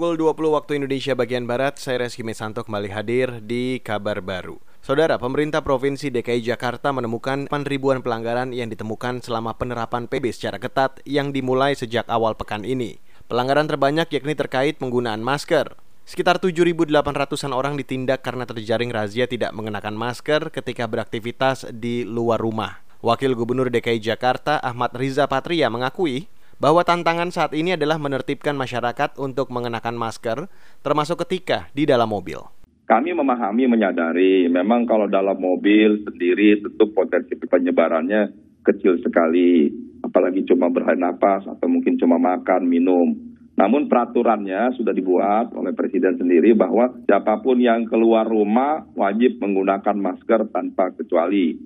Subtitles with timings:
[0.00, 4.56] Pukul 20 waktu Indonesia bagian Barat, saya Reski Mesanto kembali hadir di Kabar Baru.
[4.80, 11.04] Saudara, pemerintah Provinsi DKI Jakarta menemukan ribuan pelanggaran yang ditemukan selama penerapan PB secara ketat
[11.04, 12.96] yang dimulai sejak awal pekan ini.
[13.28, 15.76] Pelanggaran terbanyak yakni terkait penggunaan masker.
[16.08, 22.80] Sekitar 7.800-an orang ditindak karena terjaring razia tidak mengenakan masker ketika beraktivitas di luar rumah.
[23.04, 26.24] Wakil Gubernur DKI Jakarta Ahmad Riza Patria mengakui
[26.60, 30.46] bahwa tantangan saat ini adalah menertibkan masyarakat untuk mengenakan masker,
[30.84, 32.38] termasuk ketika di dalam mobil.
[32.84, 38.28] Kami memahami, menyadari, memang kalau dalam mobil sendiri tentu potensi penyebarannya
[38.60, 39.72] kecil sekali,
[40.04, 43.16] apalagi cuma bernapas atau mungkin cuma makan, minum.
[43.56, 49.96] Namun peraturannya sudah dibuat oleh Presiden sendiri bahwa siapa pun yang keluar rumah wajib menggunakan
[49.96, 51.56] masker tanpa kecuali.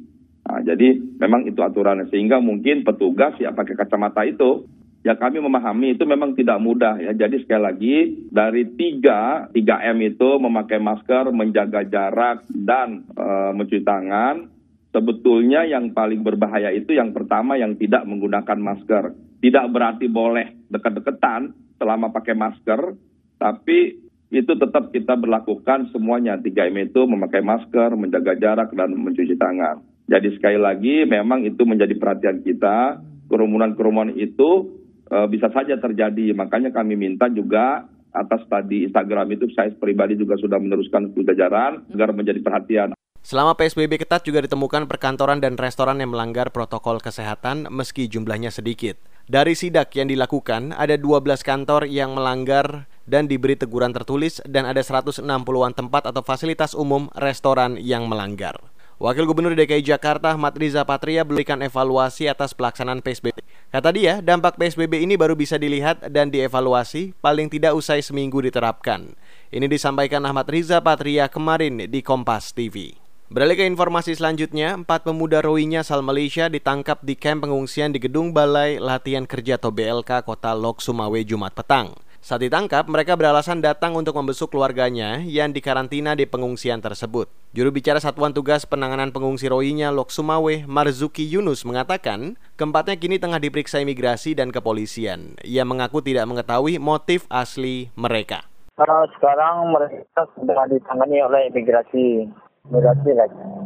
[0.45, 4.67] Nah, jadi memang itu aturannya sehingga mungkin petugas ya pakai kacamata itu
[5.05, 7.13] ya kami memahami itu memang tidak mudah ya.
[7.13, 7.97] Jadi sekali lagi
[8.33, 14.49] dari tiga, tiga M itu memakai masker, menjaga jarak, dan e, mencuci tangan,
[14.91, 19.13] sebetulnya yang paling berbahaya itu yang pertama yang tidak menggunakan masker.
[19.45, 22.97] Tidak berarti boleh dekat-dekatan selama pakai masker,
[23.37, 24.01] tapi
[24.33, 26.41] itu tetap kita berlakukan semuanya.
[26.41, 29.85] tiga m itu memakai masker, menjaga jarak, dan mencuci tangan.
[30.09, 33.05] Jadi sekali lagi memang itu menjadi perhatian kita.
[33.25, 36.33] Kerumunan-kerumunan itu uh, bisa saja terjadi.
[36.37, 42.15] Makanya kami minta juga atas tadi Instagram itu saya pribadi juga sudah meneruskan jajaran agar
[42.15, 42.89] menjadi perhatian.
[43.25, 49.01] Selama PSBB ketat juga ditemukan perkantoran dan restoran yang melanggar protokol kesehatan meski jumlahnya sedikit.
[49.25, 54.85] Dari sidak yang dilakukan, ada 12 kantor yang melanggar dan diberi teguran tertulis dan ada
[54.85, 58.61] 160-an tempat atau fasilitas umum restoran yang melanggar.
[59.01, 63.41] Wakil Gubernur DKI Jakarta Ahmad Riza Patria berikan evaluasi atas pelaksanaan PSBB.
[63.75, 69.19] Kata dia, dampak PSBB ini baru bisa dilihat dan dievaluasi paling tidak usai seminggu diterapkan.
[69.51, 72.95] Ini disampaikan Ahmad Riza Patria kemarin di Kompas TV.
[73.35, 78.31] Beralih ke informasi selanjutnya, empat pemuda Rohingya asal Malaysia ditangkap di kamp pengungsian di Gedung
[78.31, 81.99] Balai Latihan Kerja atau BLK Kota Lok Sumawe Jumat petang.
[82.25, 87.29] Saat ditangkap, mereka beralasan datang untuk membesuk keluarganya yang dikarantina di pengungsian tersebut.
[87.53, 93.37] Juru bicara Satuan Tugas Penanganan Pengungsi Rohingya Lok Sumawe, Marzuki Yunus mengatakan, keempatnya kini tengah
[93.37, 95.37] diperiksa imigrasi dan kepolisian.
[95.45, 98.49] Ia mengaku tidak mengetahui motif asli mereka.
[98.73, 102.25] Sekarang mereka sudah ditangani oleh imigrasi
[102.73, 103.13] migrasi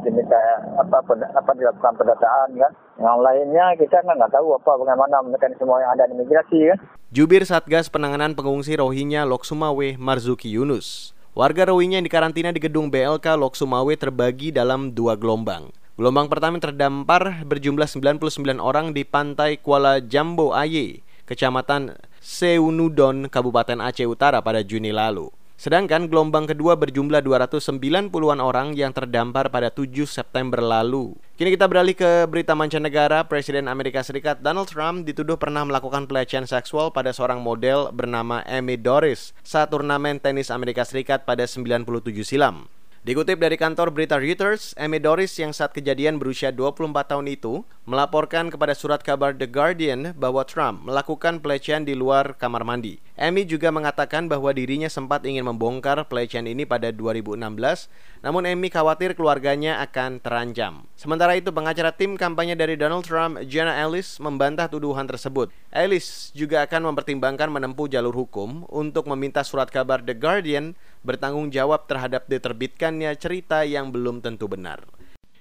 [0.09, 0.41] lah diminta
[0.81, 1.05] apa
[1.37, 6.09] apa dilakukan pendataan kan yang lainnya kita kan nggak tahu apa bagaimana mekanisme yang ada
[6.09, 6.79] di migrasi kan
[7.13, 12.89] Jubir Satgas Penanganan Pengungsi Rohingya Lok Sumawe Marzuki Yunus Warga Rohingya yang dikarantina di gedung
[12.89, 15.71] BLK Lok Sumawe terbagi dalam dua gelombang.
[15.95, 24.07] Gelombang pertama terdampar berjumlah 99 orang di pantai Kuala Jambo Aye, Kecamatan Seunudon, Kabupaten Aceh
[24.11, 25.31] Utara pada Juni lalu.
[25.59, 31.19] Sedangkan gelombang kedua berjumlah 290-an orang yang terdampar pada 7 September lalu.
[31.35, 33.27] Kini kita beralih ke berita mancanegara.
[33.27, 38.79] Presiden Amerika Serikat Donald Trump dituduh pernah melakukan pelecehan seksual pada seorang model bernama Amy
[38.79, 41.83] Doris saat turnamen tenis Amerika Serikat pada 97
[42.23, 42.71] silam.
[43.03, 48.47] Dikutip dari kantor berita Reuters, Amy Doris yang saat kejadian berusia 24 tahun itu melaporkan
[48.55, 53.08] kepada surat kabar The Guardian bahwa Trump melakukan pelecehan di luar kamar mandi.
[53.19, 57.91] Amy juga mengatakan bahwa dirinya sempat ingin membongkar pelecehan ini pada 2016,
[58.23, 60.87] namun Amy khawatir keluarganya akan terancam.
[60.95, 65.51] Sementara itu, pengacara tim kampanye dari Donald Trump, Jenna Ellis, membantah tuduhan tersebut.
[65.75, 71.91] Ellis juga akan mempertimbangkan menempuh jalur hukum untuk meminta surat kabar The Guardian bertanggung jawab
[71.91, 74.87] terhadap diterbitkannya cerita yang belum tentu benar.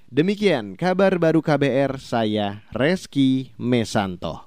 [0.09, 4.47] Demikian kabar baru KBR saya Reski Mesanto.